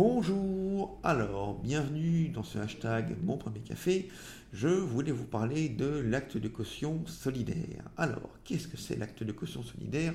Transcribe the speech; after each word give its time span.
Bonjour, 0.00 1.00
alors 1.02 1.58
bienvenue 1.60 2.28
dans 2.28 2.44
ce 2.44 2.60
hashtag 2.60 3.16
Mon 3.24 3.36
Premier 3.36 3.58
Café. 3.58 4.08
Je 4.52 4.68
voulais 4.68 5.10
vous 5.10 5.24
parler 5.24 5.68
de 5.68 5.88
l'acte 5.88 6.36
de 6.36 6.46
caution 6.46 7.04
solidaire. 7.04 7.82
Alors, 7.96 8.30
qu'est-ce 8.44 8.68
que 8.68 8.76
c'est 8.76 8.94
l'acte 8.94 9.24
de 9.24 9.32
caution 9.32 9.64
solidaire? 9.64 10.14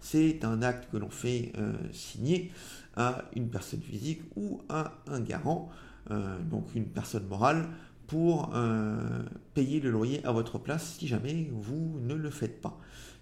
C'est 0.00 0.44
un 0.44 0.62
acte 0.62 0.90
que 0.90 0.96
l'on 0.96 1.10
fait 1.10 1.52
euh, 1.58 1.74
signer 1.92 2.50
à 2.96 3.22
une 3.36 3.48
personne 3.48 3.82
physique 3.82 4.22
ou 4.34 4.62
à 4.68 4.94
un 5.06 5.20
garant, 5.20 5.70
euh, 6.10 6.36
donc 6.50 6.74
une 6.74 6.86
personne 6.86 7.28
morale, 7.28 7.68
pour 8.10 8.50
euh, 8.54 9.22
payer 9.54 9.78
le 9.78 9.88
loyer 9.88 10.20
à 10.26 10.32
votre 10.32 10.58
place 10.58 10.96
si 10.98 11.06
jamais 11.06 11.48
vous 11.52 11.96
ne 12.00 12.14
le 12.14 12.28
faites 12.28 12.60
pas. 12.60 12.76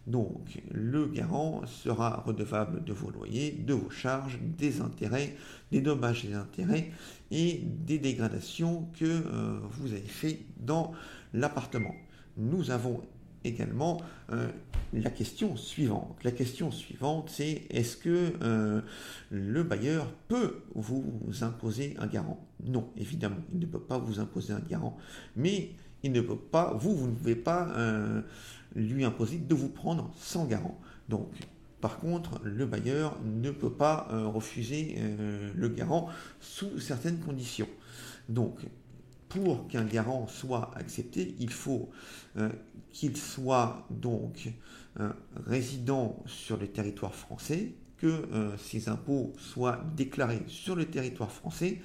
Donc 0.06 0.62
le 0.70 1.06
garant 1.06 1.60
sera 1.66 2.22
redevable 2.24 2.82
de 2.82 2.94
vos 2.94 3.10
loyers, 3.10 3.50
de 3.50 3.74
vos 3.74 3.90
charges, 3.90 4.38
des 4.40 4.80
intérêts, 4.80 5.36
des 5.70 5.82
dommages 5.82 6.24
et 6.24 6.32
intérêts 6.32 6.90
et 7.30 7.60
des 7.62 7.98
dégradations 7.98 8.88
que 8.98 9.04
euh, 9.04 9.58
vous 9.72 9.92
avez 9.92 10.00
fait 10.00 10.40
dans 10.56 10.92
l'appartement. 11.34 11.94
Nous 12.38 12.70
avons 12.70 13.02
également 13.44 14.00
euh, 14.32 14.48
la 14.92 15.10
question 15.10 15.56
suivante. 15.56 16.18
La 16.24 16.32
question 16.32 16.70
suivante, 16.70 17.30
c'est 17.30 17.66
est-ce 17.70 17.96
que 17.96 18.32
euh, 18.42 18.80
le 19.30 19.62
bailleur 19.62 20.10
peut 20.28 20.62
vous 20.74 21.30
imposer 21.42 21.96
un 21.98 22.06
garant? 22.06 22.46
Non, 22.64 22.90
évidemment, 22.96 23.36
il 23.52 23.58
ne 23.58 23.66
peut 23.66 23.80
pas 23.80 23.98
vous 23.98 24.20
imposer 24.20 24.52
un 24.52 24.60
garant, 24.60 24.96
mais 25.36 25.70
il 26.02 26.12
ne 26.12 26.20
peut 26.20 26.36
pas, 26.36 26.74
vous, 26.74 26.94
vous 26.94 27.06
ne 27.06 27.14
pouvez 27.14 27.36
pas 27.36 27.68
euh, 27.76 28.22
lui 28.74 29.04
imposer 29.04 29.38
de 29.38 29.54
vous 29.54 29.68
prendre 29.68 30.10
sans 30.18 30.46
garant. 30.46 30.78
Donc, 31.08 31.30
par 31.80 31.98
contre, 31.98 32.40
le 32.42 32.66
bailleur 32.66 33.16
ne 33.24 33.50
peut 33.52 33.70
pas 33.70 34.08
refuser 34.10 34.96
le 35.54 35.68
garant 35.68 36.08
sous 36.40 36.80
certaines 36.80 37.20
conditions. 37.20 37.68
Donc, 38.28 38.66
pour 39.28 39.68
qu'un 39.68 39.84
garant 39.84 40.26
soit 40.26 40.70
accepté, 40.76 41.34
il 41.38 41.50
faut 41.50 41.90
euh, 42.36 42.48
qu'il 42.90 43.16
soit 43.16 43.86
donc 43.90 44.48
euh, 45.00 45.12
résident 45.46 46.22
sur 46.26 46.56
le 46.56 46.66
territoire 46.68 47.14
français, 47.14 47.74
que 47.98 48.06
euh, 48.06 48.56
ses 48.58 48.88
impôts 48.88 49.32
soient 49.38 49.84
déclarés 49.96 50.42
sur 50.46 50.76
le 50.76 50.86
territoire 50.86 51.32
français, 51.32 51.80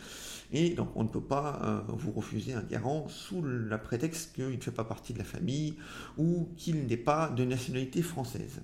et 0.51 0.69
donc 0.69 0.89
on 0.95 1.03
ne 1.03 1.09
peut 1.09 1.23
pas 1.23 1.83
vous 1.87 2.11
refuser 2.11 2.53
un 2.53 2.61
garant 2.61 3.07
sous 3.07 3.41
le 3.41 3.75
prétexte 3.79 4.35
qu'il 4.35 4.51
ne 4.51 4.61
fait 4.61 4.71
pas 4.71 4.83
partie 4.83 5.11
de 5.13 5.17
la 5.17 5.23
famille 5.23 5.75
ou 6.17 6.49
qu'il 6.57 6.85
n'est 6.85 6.95
pas 6.97 7.29
de 7.29 7.43
nationalité 7.43 8.03
française. 8.03 8.61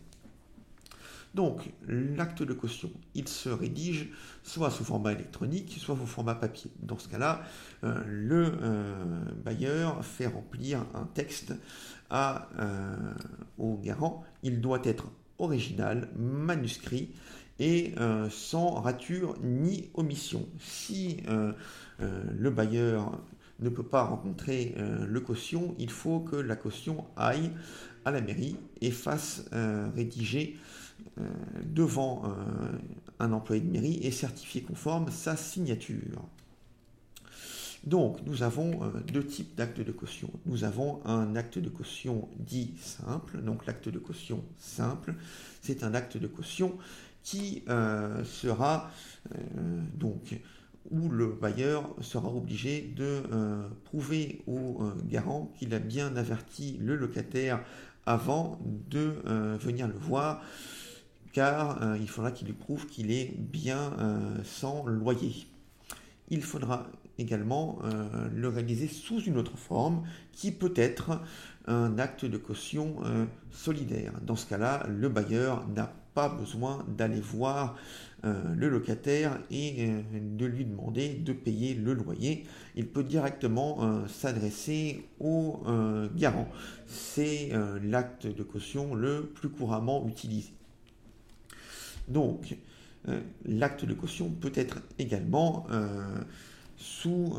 Donc, 1.35 1.71
l'acte 1.87 2.41
de 2.41 2.53
caution, 2.53 2.89
il 3.13 3.27
se 3.27 3.49
rédige 3.49 4.09
soit 4.43 4.71
sous 4.71 4.83
format 4.83 5.11
électronique, 5.11 5.75
soit 5.79 5.95
sous 5.95 6.07
format 6.07 6.35
papier. 6.35 6.71
Dans 6.81 6.97
ce 6.97 7.07
cas-là, 7.07 7.41
euh, 7.83 8.01
le 8.07 8.51
euh, 8.61 9.21
bailleur 9.45 10.03
fait 10.03 10.27
remplir 10.27 10.85
un 10.95 11.05
texte 11.05 11.53
euh, 12.11 13.13
au 13.59 13.77
garant. 13.77 14.23
Il 14.41 14.59
doit 14.59 14.81
être 14.83 15.11
original, 15.37 16.09
manuscrit 16.17 17.11
et 17.59 17.93
sans 18.29 18.71
rature 18.71 19.35
ni 19.43 19.89
omission. 19.93 20.47
Si 20.59 21.17
le 21.99 22.49
bailleur 22.49 23.19
ne 23.59 23.67
peut 23.67 23.83
pas 23.83 24.03
rencontrer 24.03 24.75
le 24.77 25.19
caution, 25.19 25.75
il 25.77 25.89
faut 25.89 26.21
que 26.21 26.37
la 26.37 26.55
caution 26.55 27.05
aille 27.17 27.51
à 28.05 28.11
la 28.11 28.21
mairie 28.21 28.55
et 28.79 28.91
fasse 28.91 29.43
rédiger 29.93 30.57
devant 31.63 32.23
euh, 32.25 32.77
un 33.19 33.33
employé 33.33 33.61
de 33.61 33.69
mairie 33.69 33.99
et 34.01 34.11
certifier 34.11 34.61
conforme 34.61 35.11
sa 35.11 35.35
signature. 35.35 36.23
Donc, 37.85 38.19
nous 38.25 38.43
avons 38.43 38.83
euh, 38.83 38.89
deux 39.11 39.25
types 39.25 39.55
d'actes 39.55 39.79
de 39.79 39.91
caution. 39.91 40.29
Nous 40.45 40.63
avons 40.63 40.99
un 41.05 41.35
acte 41.35 41.59
de 41.59 41.69
caution 41.69 42.27
dit 42.37 42.73
simple. 42.81 43.41
Donc, 43.41 43.65
l'acte 43.65 43.89
de 43.89 43.99
caution 43.99 44.43
simple, 44.57 45.15
c'est 45.61 45.83
un 45.83 45.93
acte 45.93 46.17
de 46.17 46.27
caution 46.27 46.77
qui 47.21 47.63
sera 48.23 48.89
donc 49.93 50.39
où 50.89 51.09
le 51.09 51.27
bailleur 51.27 51.93
sera 51.99 52.29
obligé 52.29 52.93
de 52.95 53.21
prouver 53.83 54.41
au 54.47 54.79
garant 55.03 55.51
qu'il 55.59 55.73
a 55.73 55.79
bien 55.79 56.15
averti 56.15 56.79
le 56.81 56.95
locataire 56.95 57.61
avant 58.05 58.57
de 58.89 59.15
venir 59.59 59.87
le 59.89 59.97
voir 59.99 60.41
car 61.33 61.81
euh, 61.81 61.97
il 61.99 62.09
faudra 62.09 62.31
qu'il 62.31 62.47
lui 62.47 62.53
prouve 62.53 62.87
qu'il 62.87 63.11
est 63.11 63.33
bien 63.37 63.93
euh, 63.99 64.43
sans 64.43 64.85
loyer. 64.85 65.47
Il 66.29 66.43
faudra 66.43 66.87
également 67.17 67.79
euh, 67.83 68.29
le 68.33 68.47
réaliser 68.47 68.87
sous 68.87 69.21
une 69.21 69.37
autre 69.37 69.57
forme 69.57 70.03
qui 70.31 70.51
peut 70.51 70.73
être 70.75 71.21
un 71.67 71.99
acte 71.99 72.25
de 72.25 72.37
caution 72.37 72.95
solidaire. 73.51 74.13
Dans 74.23 74.35
ce 74.35 74.47
cas-là, 74.47 74.87
le 74.89 75.07
bailleur 75.07 75.67
n'a 75.67 75.93
pas 76.15 76.27
besoin 76.27 76.83
d'aller 76.87 77.19
voir 77.19 77.75
le 78.23 78.69
locataire 78.69 79.39
et 79.51 79.87
de 80.19 80.45
lui 80.47 80.65
demander 80.65 81.09
de 81.09 81.31
payer 81.31 81.75
le 81.75 81.93
loyer. 81.93 82.45
Il 82.75 82.87
peut 82.87 83.03
directement 83.03 84.07
s'adresser 84.07 85.05
au 85.19 85.61
garant. 86.15 86.47
C'est 86.87 87.51
l'acte 87.83 88.25
de 88.25 88.41
caution 88.41 88.95
le 88.95 89.27
plus 89.27 89.49
couramment 89.49 90.07
utilisé. 90.07 90.53
Donc, 92.09 92.57
euh, 93.07 93.21
l'acte 93.45 93.85
de 93.85 93.93
caution 93.93 94.29
peut 94.29 94.51
être 94.55 94.81
également 94.97 95.67
euh, 95.71 96.21
sous 96.75 97.35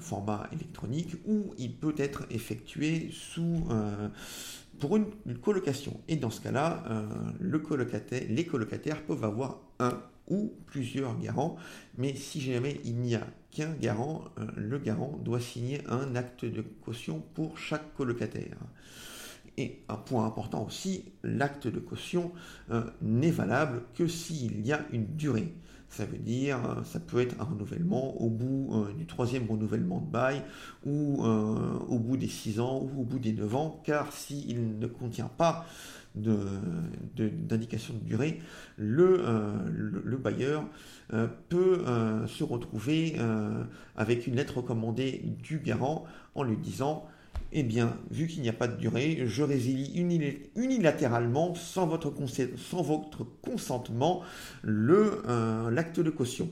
format 0.00 0.48
électronique 0.52 1.14
ou 1.26 1.54
il 1.56 1.72
peut 1.74 1.94
être 1.98 2.24
effectué 2.30 3.10
sous, 3.12 3.66
euh, 3.70 4.08
pour 4.80 4.96
une, 4.96 5.06
colocation. 5.40 6.00
Et 6.08 6.16
dans 6.16 6.30
ce 6.30 6.40
cas-là, 6.40 6.84
les 7.40 8.44
colocataires 8.44 9.02
peuvent 9.02 9.24
avoir 9.24 9.60
un 9.78 10.00
ou 10.28 10.52
plusieurs 10.66 11.18
garants, 11.18 11.56
mais 11.98 12.14
si 12.14 12.40
jamais 12.40 12.80
il 12.84 12.96
n'y 12.96 13.14
a 13.14 13.26
qu'un 13.50 13.72
garant, 13.74 14.24
le 14.56 14.78
garant 14.78 15.18
doit 15.22 15.40
signer 15.40 15.82
un 15.88 16.16
acte 16.16 16.44
de 16.44 16.62
caution 16.62 17.22
pour 17.34 17.58
chaque 17.58 17.94
colocataire. 17.94 18.56
Et 19.58 19.82
un 19.88 19.96
point 19.96 20.24
important 20.26 20.64
aussi, 20.66 21.04
l'acte 21.22 21.68
de 21.68 21.78
caution 21.78 22.32
euh, 22.70 22.84
n'est 23.02 23.30
valable 23.30 23.82
que 23.94 24.06
s'il 24.06 24.66
y 24.66 24.72
a 24.72 24.80
une 24.92 25.06
durée. 25.14 25.54
Ça 25.88 26.06
veut 26.06 26.16
dire, 26.16 26.58
euh, 26.64 26.84
ça 26.84 27.00
peut 27.00 27.20
être 27.20 27.38
un 27.38 27.44
renouvellement 27.44 28.18
au 28.22 28.30
bout 28.30 28.70
euh, 28.72 28.94
du 28.94 29.04
troisième 29.04 29.46
renouvellement 29.50 30.00
de 30.00 30.10
bail, 30.10 30.42
ou 30.86 31.22
au 31.22 31.98
bout 31.98 32.16
des 32.16 32.28
six 32.28 32.60
ans, 32.60 32.80
ou 32.80 33.02
au 33.02 33.04
bout 33.04 33.18
des 33.18 33.34
neuf 33.34 33.54
ans, 33.54 33.82
car 33.84 34.10
s'il 34.12 34.78
ne 34.78 34.86
contient 34.86 35.30
pas 35.36 35.66
d'indication 36.14 37.94
de, 37.94 38.00
durée, 38.00 38.40
le, 38.76 40.16
bailleur 40.16 40.64
peut 41.48 41.84
se 42.26 42.44
retrouver 42.44 43.16
avec 43.96 44.26
une 44.26 44.36
lettre 44.36 44.58
recommandée 44.58 45.22
du 45.42 45.58
garant 45.60 46.04
en 46.34 46.42
lui 46.42 46.58
disant 46.58 47.06
eh 47.52 47.62
bien, 47.62 47.96
vu 48.10 48.26
qu'il 48.26 48.42
n'y 48.42 48.48
a 48.48 48.54
pas 48.54 48.68
de 48.68 48.76
durée, 48.76 49.24
je 49.26 49.42
résilie 49.42 49.92
unilatéralement, 50.56 51.54
sans 51.54 51.86
votre, 51.86 52.10
consentement, 53.42 54.22
euh, 54.64 55.70
l'acte 55.70 56.00
de 56.00 56.10
caution. 56.10 56.48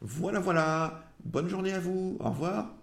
Voilà, 0.00 0.40
voilà. 0.40 1.04
Bonne 1.24 1.48
journée 1.48 1.72
à 1.72 1.80
vous. 1.80 2.16
Au 2.20 2.30
revoir. 2.30 2.74